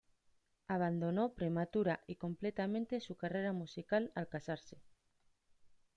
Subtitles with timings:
[0.67, 4.79] Abandonó prematura, y completamente su carrera musical al casarse.